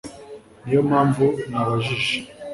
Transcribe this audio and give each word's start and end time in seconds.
Niyo 0.63 0.81
mpamvu 0.89 1.25
nabajije 1.49 2.15